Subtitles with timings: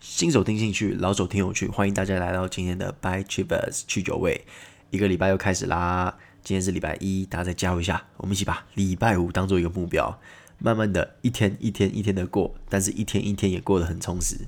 [0.00, 4.46] 新手听兴趣，老手听有趣，欢迎大家来到今天的 By Travers 去酒味。
[4.88, 10.18] 一个礼拜又开始啦，今天是礼拜一，大家再加油一下，我们一起把礼拜五当做一个目标，
[10.58, 14.38] 慢慢的一天一天一天的过，但是一天一天也过得很充实，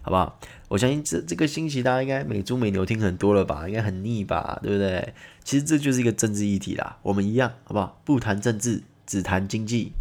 [0.00, 0.40] 好不好？
[0.68, 5.12] 我相信这这个星期大家应该美猪美牛听很多了吧，应该很腻吧，对不对？
[5.44, 8.00] 其实这就是一个政治议题啦，我们一样，好不好？
[8.06, 9.92] 不谈政治，只谈经济，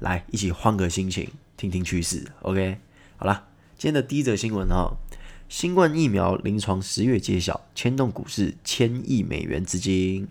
[0.00, 2.78] 来一起换个心情，听听趋势，OK？
[3.16, 3.44] 好啦。
[3.78, 4.96] 今天的第一则新闻哈，
[5.50, 10.26] 新冠疫苗临床十月揭晓，牵动股市千亿美元资金。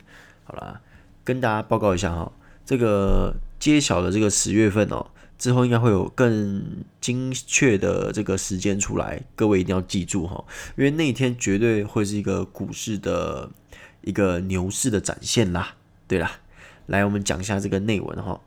[0.45, 0.81] 好啦，
[1.23, 2.31] 跟大家报告一下哈，
[2.65, 5.05] 这个揭晓的这个十月份哦，
[5.37, 10.43] 之后应该会有更精确的这个时间出来，各位一定要记住哈，
[10.75, 13.51] 因为那一天绝对会是一个股市的
[14.01, 15.75] 一个牛市的展现啦。
[16.07, 16.39] 对啦，
[16.87, 18.41] 来我们讲一下这个内文哈，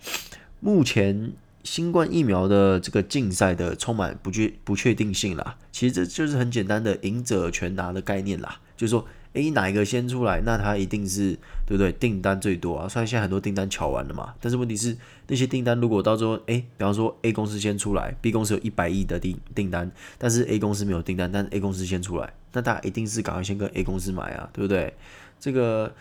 [0.58, 1.34] 目前。
[1.68, 11.34] 新冠疫苗的这个竞赛的充满不确不确定性啦，其实这就是很简单的赢者全拿的概念啦，就是说，诶，哪一个先出来，那他一定是
[11.66, 11.92] 对不对？
[11.92, 14.96] 订单最多啊，虽然现在很多订单敲完了嘛，但是问题是
[15.26, 24.94] 那些订单如果到时候，诶，比方说 A 公司先出来，B 公司有一百亿的订订单，但是 A 公司没有订单，但 A 公司先出来，那大家一定是赶快先跟 A 公司买啊，对不对？
[25.38, 25.94] 这个。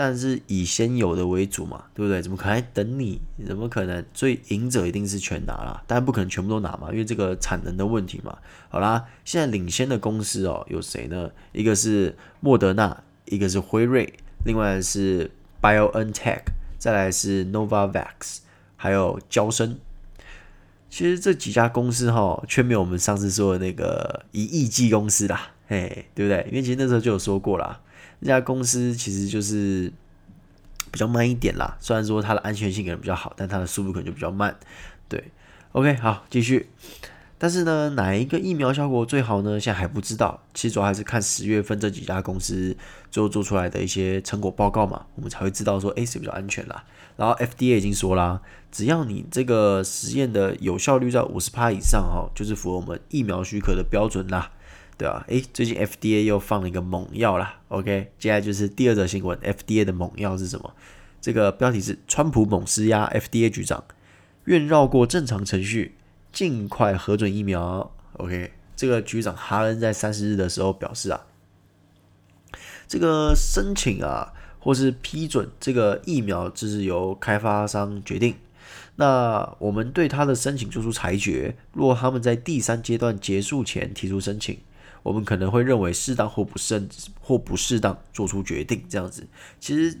[0.00, 2.22] 但是以先有的为主嘛，对不对？
[2.22, 3.20] 怎么可能还等你？
[3.44, 4.04] 怎么可能？
[4.14, 8.38] 所以赢者一定是全拿啦，但不可能全部都拿嘛，因为这个产能的问题嘛。
[8.68, 11.28] 好啦，现在领先的公司哦，有谁呢？
[11.50, 16.42] 一个是莫德纳，一个是辉瑞，另外是 BioNTech，
[16.78, 18.38] 再来是 Novavax，
[18.76, 19.80] 还有娇生。
[20.88, 26.46] 其实这几家公司哈、哦，却没有我们上次说的那个一亿剂公司啦，嘿，对不对？
[26.48, 27.80] 因为其实那时候就有说过啦。
[28.20, 29.92] 这家公司其实就是
[30.90, 34.56] 比较慢一点啦，虽然说它的安全性可能比较好，但它的速度可能就比较慢。
[35.08, 35.32] 对
[35.72, 36.68] ，OK，好，继续。
[37.40, 39.60] 但是呢，哪一个疫苗效果最好呢？
[39.60, 40.42] 现在还不知道。
[40.54, 42.76] 其实主要还是看十月份这几家公司
[43.12, 46.84] 最后做出来的一些成果报告嘛，我们才会知道说，哎，谁比较安全啦。
[47.16, 48.40] 然后 FDA 已经说啦，
[48.72, 54.50] 只要你这个实验的有效率在五十趴以上，哈，就是符合我们疫苗许可的标准啦。
[54.98, 57.60] 对啊，诶，最近 FDA 又放了一个猛药啦。
[57.68, 60.74] OK，接下来就是第二则新闻，FDA 的猛药是什么？
[61.20, 63.84] 这个标题是“川普猛施压 FDA 局长，
[64.46, 65.94] 愿绕过正常程序，
[66.32, 67.92] 尽快核准疫苗”。
[68.18, 71.26] OK，这个局长哈恩在三十日的时候表示啊，
[72.88, 78.34] 这个申请啊，或是批准这个疫苗，就是由开发商决定。
[78.96, 84.58] 那我们对他的申请做出裁决，若他们在第三阶段结束前提出申请。
[85.02, 86.88] 我们可能会认为适当或不甚
[87.20, 89.26] 或不适当做出决定，这样子
[89.60, 89.96] 其实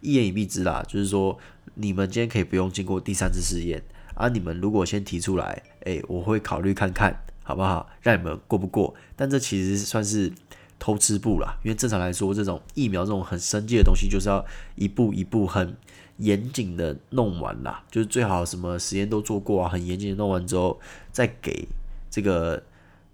[0.00, 1.38] 一言以蔽之啦，就是说
[1.74, 3.82] 你们今天可以不用经过第三次试验
[4.14, 8.94] 啊，你们如果先提出来，诶，我会考虑看看好不好，让你们过不过。
[9.16, 10.32] 但这其实算是
[10.78, 14.44] 偷吃步啦，因为正常来说，这种疫苗这种很生计的东西，就是要
[14.74, 15.76] 一步一步很
[16.18, 20.80] 严谨的弄完啦，就是最好什么实验都做过啊，很严谨的弄完之后
[21.12, 21.68] 再给
[22.10, 22.62] 这个。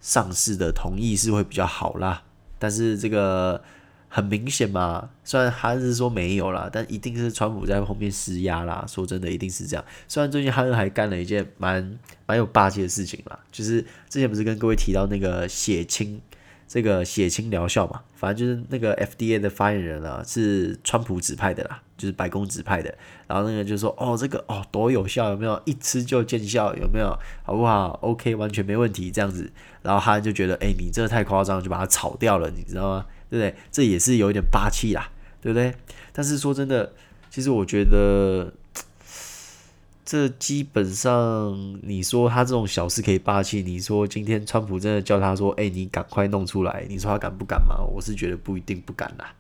[0.01, 2.23] 上市的同意是会比较好啦，
[2.59, 3.63] 但是这个
[4.09, 8.85] 很明显嘛，虽然还是说没有啦，但一定是川普在后面施压啦。
[8.89, 9.85] 说真的，一定是这样。
[10.09, 16.21] 虽然最近哈恩还干了一件蛮蛮有霸气的事情啦，就是之前不是跟各位提到那个血清。
[16.69, 22.93] 这个血清疗效嘛，反正就是那个 FDA 的发言人啊，是川普指派的啦，就是白宫指派的。
[23.29, 25.61] 然后那个就说，哦，这个哦多有效，有没有？
[25.65, 27.17] 一吃就见效，有没有？
[27.45, 29.51] 好不好？OK，完全没问题，这样子。
[29.83, 33.07] 然后他就觉得，哎，你这个太夸张，就把它炒掉了，你知道吗？
[33.31, 33.55] 对不对？
[33.71, 35.09] 这也是有一点霸气啦，
[35.41, 35.73] 对不对？
[36.13, 36.93] 但是说真的，
[37.31, 38.53] 其实我觉得。
[40.07, 47.85] 这基本上，你说他这种小事可以霸气，你说今天川普真的叫他说，哎，你赶快弄出来，你说他敢不敢嘛？
[47.85, 49.35] 我是觉得不一定不敢啦，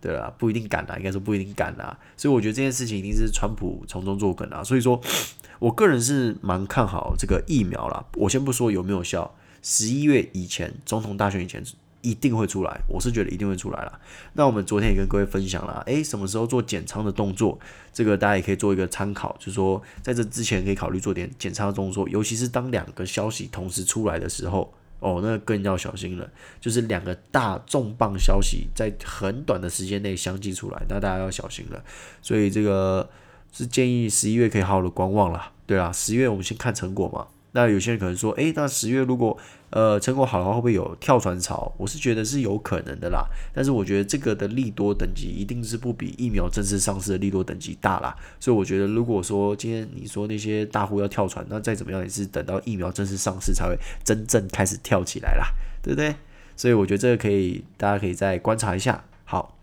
[0.00, 1.96] 对啦，不一定敢啦，应该说不一定敢啦。
[2.16, 4.64] 所以我觉得这件事情一定是川普从中作梗啦。
[4.64, 5.00] 所以说，
[5.60, 8.04] 我个人是蛮看好这个疫苗啦。
[8.16, 11.62] 我先不说有没有效，十一月以前，总统大选以前。
[12.00, 14.00] 一定会出来，我是觉得一定会出来了。
[14.34, 17.58] 那我们昨天也跟各位分享了，诶，什么时候做减仓的动作？
[17.92, 26.30] 这个大家也可以做一个参考，就是说在这之前可以考虑做点减仓的动作，尤其是当两个消息同时出来的时候，哦，那更要小心了。
[26.60, 31.82] 就是两个大重磅消息在很短的时间内相继出来，那大家要小心了。
[32.22, 33.08] 所以这个
[33.52, 35.52] 是建议十一月可以好好的观望了。
[35.66, 37.26] 对啊，十一月我们先看成果嘛。
[37.52, 39.36] 那有些人可能说，诶，那十月如果
[39.70, 41.72] 呃成果好的话，会不会有跳船潮？
[41.76, 43.26] 我是觉得是有可能的啦。
[43.54, 48.14] 但是我觉得这个的利多等级一定是不比疫苗正式上市的利多等级大啦。
[48.38, 55.46] 所以我觉得，如果说今天你说那些大户要跳船，那再怎么样也是等到疫苗正式上市才会真正开始跳起来啦。
[55.80, 56.14] 对不对？
[56.56, 59.04] 所以我觉得这个可以，大家可以再观察一下。
[59.24, 59.56] 好，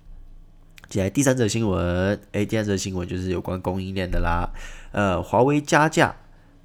[0.88, 4.50] 接下来第三则新闻，诶，第三则新闻就是有关供应链的啦。
[4.92, 6.16] 呃，华为加价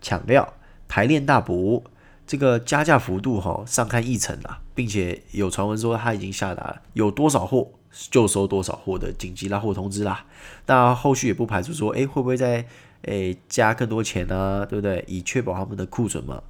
[0.01, 0.55] 抢料，
[0.91, 1.81] 排练大伯，
[2.27, 7.71] 这个加价幅度哈上看一成啦，并且有传闻说他已经下达了有多少货
[8.11, 10.27] 就收多少货的紧急拉货通知啦。
[10.67, 12.67] 那后续也不排除说，哎，会不会再
[13.03, 14.67] 诶加更多钱呢？
[14.69, 15.05] 对不对？
[15.07, 16.43] 以确保他们的库存嘛。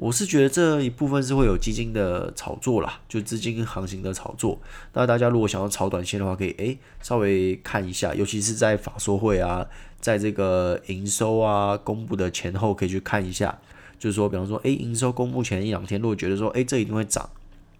[0.00, 4.58] 我是觉得这一部分是会有基金的炒作啦，就资金行情的炒作。
[4.94, 9.66] 那大家如果想要炒短线的话，可以诶稍微看一下，尤其是在法说会啊，
[10.00, 13.58] 在这个营收啊公布的前后，可以去看一下。
[13.98, 17.28] 就是说，比方说，诶营收公布前一两天，如果觉得说，诶这一定会涨，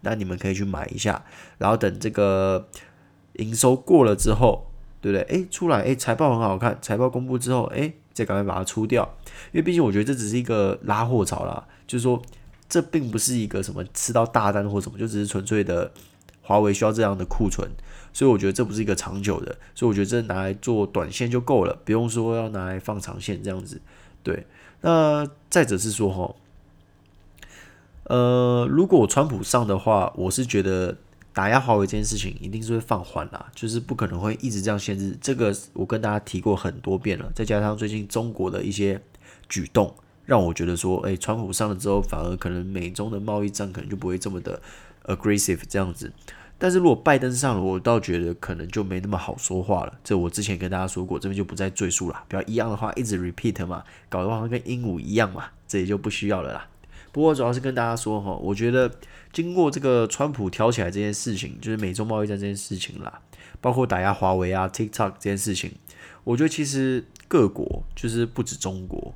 [0.01, 1.25] 那你们可以去买一下。
[1.57, 2.67] 然后等这个
[3.37, 4.67] 营收过了之后，
[5.01, 5.23] 对不对？
[5.35, 9.07] 诶出来，诶财报很好看，财报公布之后，诶再赶快把它出掉，
[9.51, 11.65] 因为毕竟我觉得这只是一个拉货潮啦。
[11.87, 12.21] 就是说，
[12.69, 15.91] 这并不是一个什么吃到大单或什么，就只是纯粹的
[16.41, 17.69] 华为需要这样的库存，
[18.13, 23.81] 所以我觉得这不是一个长久的，所以我觉得这拿来做短线就够了，不用说要拿来放长线这样子。
[24.23, 24.45] 对，
[24.81, 26.35] 那再者是说哈，
[28.03, 30.97] 呃，如果川普上的话，我是觉得
[31.33, 35.17] 打压华为这件事情一定是会放缓啦，就是不可能会一直这样限制。
[35.21, 39.01] 这个我跟大家提过很多遍了，再加上最近中国的一些
[39.47, 39.95] 举动。
[40.25, 44.61] 让我觉得说，诶，川普上了之后，反而可能美中的贸易战可能就不会这么的
[45.05, 46.13] aggressive 这样子。
[46.57, 49.93] 但是如果拜登上了，我倒觉得可能就没那么好说话了。
[50.03, 52.23] 这我之前跟大家说过，这边就不再赘述了。
[52.29, 56.67] 不要一样的话一直 repeat 嘛，搞得好像跟鹦鹉一样嘛，这也就不需要了啦。
[57.11, 58.91] 不过主要是跟大家说哈，我觉得
[59.33, 63.21] 经过这个川普挑起来这件事情，就是美中贸易战这件事情啦，
[63.59, 65.71] 包括打压华为啊、TikTok 这件事情，
[66.23, 69.13] 我觉得其实各国就是不止中国。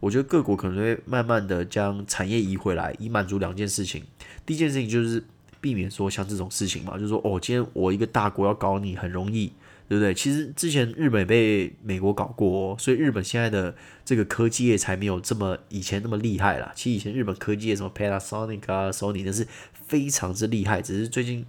[0.00, 4.04] 我觉得各国可能会慢慢的将产业移回来，以满足两件事情。
[4.44, 5.24] 第一件事情就是
[5.64, 9.50] 避免说像这种事情嘛，就是说哦，今天我一个大国要搞你很容易，
[9.88, 10.12] 对不对？
[10.12, 13.74] 其实之前日本被美国搞过哦，所以日本现在的
[14.04, 16.70] 这个科技业才没有这么以前那么厉害啦。
[16.76, 19.48] 其实以前日本科技业什么 Panasonic 啊、Sony 那是
[19.86, 21.42] 非常之厉害，只是最近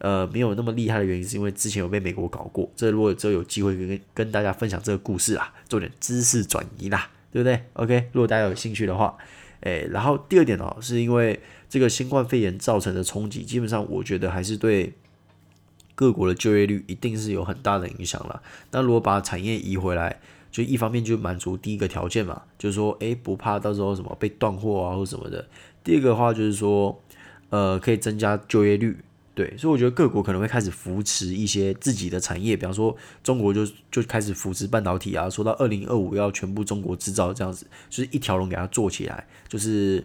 [0.00, 2.70] 呃没有那么厉害的原因，是因为之前有被美国搞过。
[2.76, 7.10] 这如果之后有机会跟跟大家分享这个故事啊，做点知识转移啦。
[7.32, 9.14] 对不对？OK，如果大家有兴趣的话，
[9.66, 14.92] 哎，然后第二点哦，是因为这个新冠肺炎造成的冲击，基本上我觉得还是对
[15.96, 18.40] 各国的就业率一定是有很大的影响了。
[18.70, 20.20] 那如果把产业移回来，
[20.52, 25.44] 就一方面就满足第一个条件嘛，就是说，哎，不怕到时候什么被断货啊或什么的。
[25.82, 27.02] 第二个话就是说，
[27.50, 28.96] 呃，可以增加就业率。
[29.36, 40.02] 对，所以我觉得各国可能会开始扶持一些自己的产业，比方说中国就就开始扶持半导体啊，说到二零二五要全部中国制造这样子，就是一条龙给它做起来，就是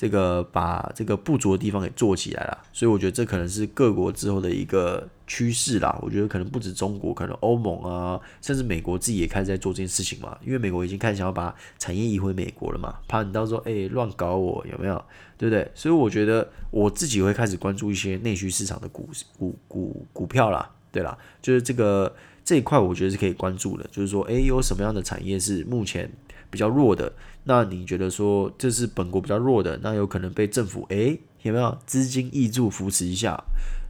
[0.00, 2.58] 这个把这个不足的地方给做起来了。
[2.72, 5.98] 所以我觉得这可能是各国之后的一个趋势啦。
[6.00, 15.04] 我觉得可能不止中国，可能欧盟啊，甚至美国自己也开始在做这件事情嘛，因为美国已经开始想要把产业移回美国了嘛，怕你到时候哎乱搞我有没有？
[15.36, 15.70] 对不对？
[15.74, 19.08] 所以我觉得我自己会开始关注一些内需市场的股
[19.38, 22.14] 股股股票啦，对啦，就是这个
[22.44, 23.86] 这一块我觉得是可以关注的。
[23.90, 26.10] 就是说，诶，有什么样的产业是目前
[26.50, 27.12] 比较弱的？
[27.44, 33.42] 那你觉得说这是本国比较弱的，那有可能被政府诶有没有资金挹注扶持一下，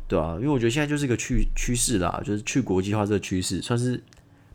[0.06, 0.34] 对吧？
[0.36, 4.02] 因为我觉得现在就是一个趋趋势啦，就是去国际化这个趋势，算是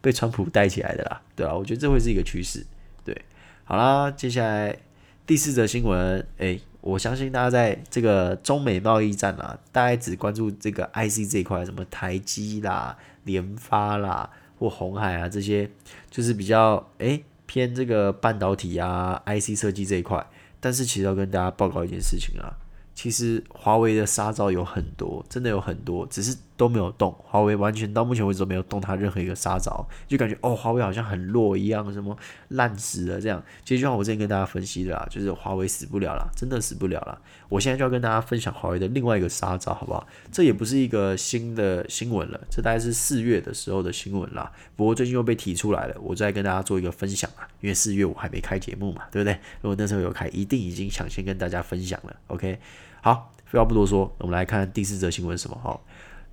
[0.02, 1.56] 被川普带起来的啦，对吧？
[1.56, 2.66] 我觉得这会是一个趋势。
[3.04, 3.20] 对，
[3.64, 4.78] 好啦，接下来
[5.26, 6.62] 第四则新闻，诶。
[6.86, 15.68] 我相信大家在这个中美贸易战啊，大概只关注这个 IC 这一块，什么台积啦、联发啦或红海啊这些，
[16.12, 20.26] 就是比较诶偏这个半导体啊、IC 设计这一块。
[20.60, 22.58] 但是其实要跟大家报告一件事情啊。
[22.96, 27.14] 其实华为的杀招有很多，真的有很多，只是都没有动。
[27.20, 32.18] 华为完全到目前为止都没有动它任何一个杀招，就感觉哦，华为好像很弱一样，什么
[32.50, 33.44] 烂死了这样。
[33.64, 37.20] 其实就像我之前跟大家分析的啦，就是华为死不了了，真的死不了了。
[37.50, 40.08] 我现在就要跟大家分享华为的另外一个杀招，好不好？
[40.32, 44.52] 这也不是一个新的新闻了，这大概是四月的时候的新闻啦。
[44.76, 47.48] 不过最近又被提出来了，我再跟大家做一个分享啊。
[47.62, 49.34] 因为四月我还没开节目嘛，对不对？
[49.62, 52.16] 如果那时候有开，一定已经抢先跟大家分享了。
[52.28, 52.60] OK。
[53.02, 55.56] 好，废话不多说，我们来看第四则新闻什么？
[55.64, 55.80] 哈，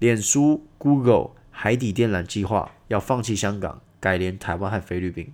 [0.02, 5.32] 脸书、Google 海底电缆计划要放弃香港，改连台湾和菲律宾。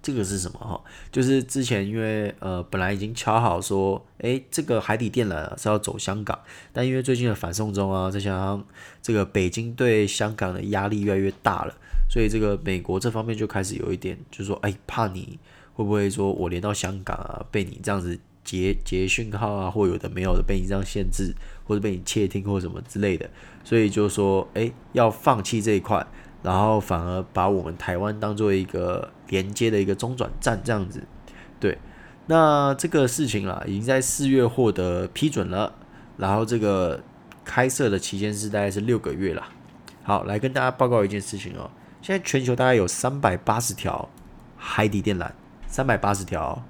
[0.00, 0.58] 这个是什么？
[0.58, 6.38] 哈，就是之前因为呃本来已经敲好说，诶，这个海底电缆是要走香港，
[6.72, 8.66] 但因为最近的反送中啊，再加上
[9.02, 11.74] 这个北京对香港的压力越来越大了，
[12.08, 15.38] 所以这个美国这方面就开始有一点，就是说，哎，怕你
[15.74, 18.18] 会不会说我连到香港啊，被你这样子。
[18.44, 23.28] 截截讯号啊，或有的没有的被你这样限制，或者被你窃听或什么之类的，
[23.62, 26.04] 所以就说，哎，要放弃这一块，
[26.42, 31.02] 然后反而把我们台湾当做一个连接的一个中转站这样子。
[31.58, 31.78] 对，
[32.26, 35.74] 那这个事情啦，已经在四月获得批准了，
[36.16, 37.02] 然后这个
[37.44, 39.48] 开设的期间是大概是六个月啦。
[40.02, 41.70] 好，来跟大家报告一件事情哦。
[42.02, 44.08] 现在全球大概有三百八十条
[44.56, 45.30] 海底电缆，
[45.66, 46.64] 三百八十条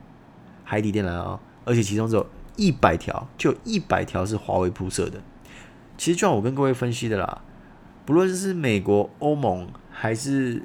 [0.64, 5.20] 海底电缆哦，而且其中只有一百条，就一百条是华为铺设的。
[5.96, 7.42] 其实就像我跟各位分析的啦，
[8.04, 10.64] 不论是美国、欧盟还是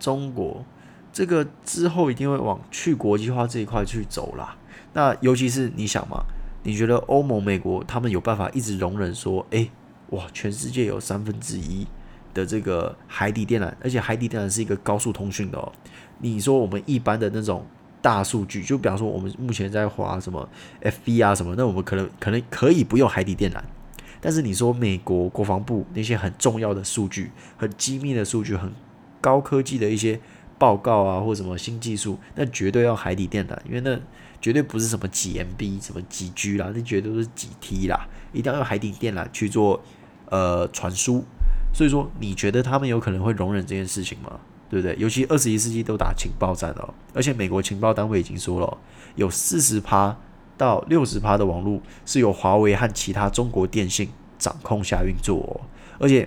[0.00, 0.64] 中国，
[1.12, 4.56] 这个之后一定会往去国际化这一块去走啦。
[4.94, 6.24] 那尤其是你想嘛，
[6.64, 9.70] 你觉得欧盟、美国他们有办法一直容忍说，哎，
[10.10, 11.86] 哇，全世界有三分之一？
[12.34, 15.70] 的这个海底电缆，而且海底电缆是一个高速通讯的哦。
[16.18, 17.66] 你说我们一般的那种
[18.02, 20.46] 大数据，就比方说我们目前在滑什么
[20.82, 23.62] FB 啊什么，那我们可能可能可以不用海底电缆。
[24.20, 28.72] 但是你说美国国防部那些很重要的数据、很机密的数据、很
[29.20, 30.20] 高科技的一些
[30.58, 33.98] 报告啊，或什么新技术，那绝对要海底电缆，因为那
[34.40, 39.80] 绝对不是什么几 MB、什么几 G 啦，那绝对都是几 T 啦，一定要用海底电缆去做
[40.30, 41.24] 呃传输。
[41.74, 44.38] 所以说，你觉得他们有可能会容忍这件事情吗？
[44.72, 44.96] 对不对？
[44.98, 48.78] 尤其二十一世纪都打情报战了，而且美国情报单位已经说了，
[49.16, 50.16] 有四十趴
[50.56, 55.60] 到六十趴的网络是由华为和其他中国电信掌控下运作哦。
[55.98, 56.26] 而且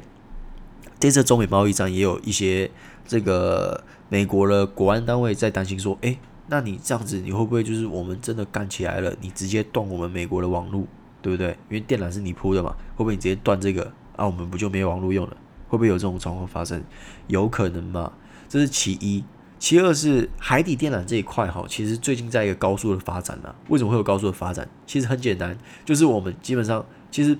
[1.00, 2.70] 这次中美贸易战也有一些
[3.08, 9.12] 这个美国的国安单位在担心说，诶，那你这样子，你会不会就是我们真的干起来了？
[9.22, 10.86] 你直接断我们美国的网络，
[11.24, 11.50] 对不对？
[11.70, 13.92] 因为电缆是你铺的嘛，会不会你直接断这个？
[14.16, 15.36] 啊，我们不就没有网络用了？
[15.68, 16.84] 会不会有这种状况发生？
[17.25, 18.14] 有可能嘛？
[18.48, 19.24] 这是其一。
[19.58, 23.56] 其二是海底电缆这一块哈，其实最近在一个高速的发展呢。
[23.70, 24.68] 为什么会有高速的发展？
[24.86, 27.36] 其实很简单，就是我们基本上其实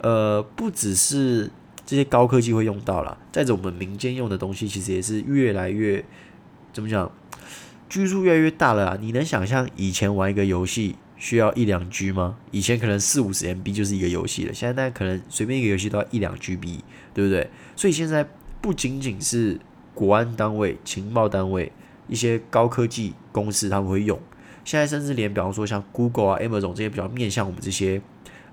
[0.00, 1.50] 呃，不只是
[1.86, 6.04] 这些高科技会用到了，再者我们民间用的东西，其实也是越来越
[6.72, 7.10] 怎么讲，
[7.88, 8.98] 居住越来越大了啊。
[9.00, 10.96] 你能想象以前玩一个游戏？
[11.16, 12.36] 需要一两 G 吗？
[12.50, 16.80] 以前可能四五十 MB 就是一个游戏了，现在大家可能随便一个游戏都要一两 GB，
[17.14, 17.48] 对不对？
[17.76, 18.28] 所以现在
[18.60, 19.56] 不仅仅是
[19.94, 21.70] 国安单位、情报单位、
[22.08, 24.18] 一些高科技公司他们会用，
[24.64, 28.00] 现在甚至连比方说像 Google 啊、Amazon 这些比较面向我们这些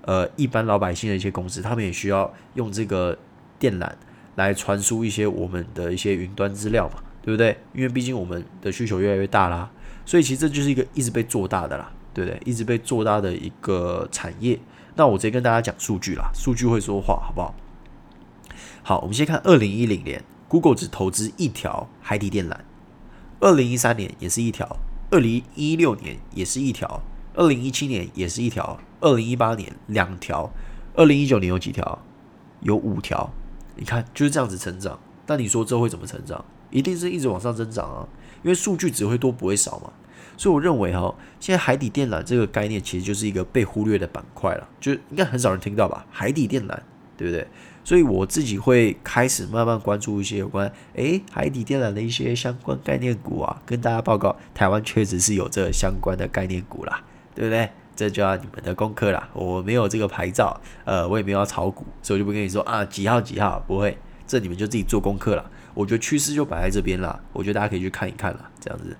[0.02, 3.16] 呃一般老百姓的一些公司，他们也需要用这个
[3.58, 3.90] 电缆
[4.36, 7.56] 来传输一些我们的一些云端资料嘛，对不对？
[7.74, 9.70] 因为毕竟我们的需求越来越大啦，
[10.04, 11.92] 所以其实这就是一个一直被做大的啦。
[12.12, 12.40] 对不对？
[12.44, 14.58] 一直被做大的一个产业。
[14.96, 17.54] 那我直接跟大家讲数据啦，数据会说话，好不好？
[18.82, 20.20] 好，我们先看二零一零年
[20.50, 22.56] ，Google 只投资一条海底电缆；
[23.38, 24.66] 二零一三年也是一条；
[25.10, 27.00] 二零一六年也是一条；
[27.34, 30.50] 二零一七年也是一条；二零一八年两条；
[30.94, 32.02] 二零一九年有几条？
[32.62, 33.30] 有五条。
[33.76, 34.98] 你看就是这样子成长。
[35.28, 36.44] 那你说这会怎么成长？
[36.70, 38.08] 一定是一直往上增长啊，
[38.42, 39.92] 因为数据只会多不会少嘛。
[40.36, 46.04] 所以我认为哈，现在海底电缆这个概念其实就是一个被忽略的板块了，就应该很少人听到吧？
[46.10, 46.78] 海底电缆，
[47.16, 47.46] 对不对？
[47.82, 57.02] 所以我自己会开始慢慢关注一些有关诶海底电缆的一些相关概念股啊，跟大家报告，台湾确实是有这相关的概念股啦，
[57.34, 57.70] 对不对？
[57.96, 65.50] 这就要你们的功课啦，我没有这个牌照，呃，我也没有要炒股，所以我就不跟你说啊几号几号，不会，这你们就自己做功课了。
[65.74, 68.96] 我觉得趋势就摆在这边了，我觉得大家可以去看一看了，这样子。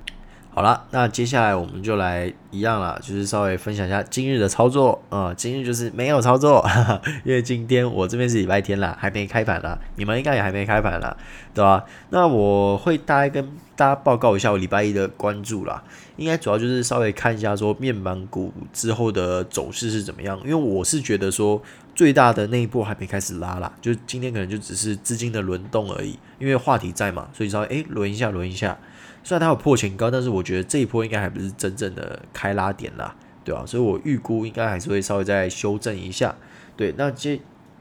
[0.52, 5.34] 好了，那接下来我们就来一样了，就是稍微分享一下今日的操作啊、呃。
[5.36, 11.16] 今日就是没有操作， 哈哈，因为今天我这边是礼拜天啦，还没开盘啦，你们应该也还没开盘啦，
[11.54, 11.84] 对吧？
[12.10, 15.82] 那我会大概跟大家报告一下我礼拜一的关注啦，
[16.16, 21.62] 应该主要就是稍微看一下说面板股之后的走势是怎么样，因为我是觉得说
[22.00, 28.78] 最大的那一波还没开始拉啦，就今天可能就只是资金的轮动而已，因为话题在嘛，所以稍微诶轮一下轮一下。
[29.22, 33.14] 虽然它有破前高，但是我觉得这一波应该还不是真正的开拉点啦，
[33.44, 33.66] 对吧？
[33.66, 36.34] 所以我预估应该还是会稍微再修正一下。
[36.74, 37.38] 对，那这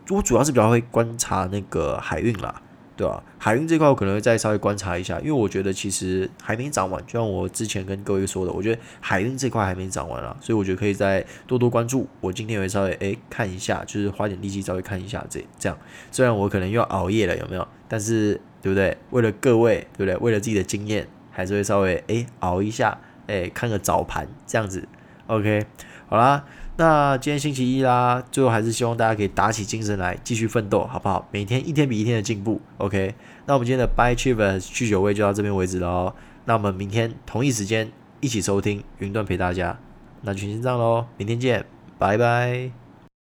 [0.09, 2.61] 我主要是比较会观察那个海运啦，
[2.99, 3.23] 对吧？
[3.37, 12.05] 海运这块我可能会再稍微观察一下，因为我觉得其实还没涨完，就像我之前跟各位说的，我觉得海运这块还没涨完啊，所以我觉得可以再多多关注。
[12.19, 15.77] 我今天也会稍微诶看一下，就是花点力气稍微看一下这这样。
[16.11, 17.65] 虽然我可能又要熬夜了，有没有？
[17.87, 18.97] 但是对不对？
[19.11, 20.17] 为了各位，对不对？
[20.17, 21.07] 为了自己的经验。
[21.31, 24.85] 还是会稍微诶熬一下，诶看个早盘这样子
[25.27, 25.65] ，OK，
[26.09, 26.43] 好啦，
[26.79, 31.27] 那今天星期一啦，最后还是希望大家可以打起精神来继续奋斗，好不好？
[31.29, 33.13] 每天一天比一天的进步，OK。
[33.45, 36.15] 那我们今天的 Buy Chievers 去酒味就到这边为止了哦。
[36.45, 39.77] 那我们明天同一时间一起收听云端陪大家，
[40.21, 41.65] 那就先这样喽，明天见，
[41.97, 42.71] 拜拜。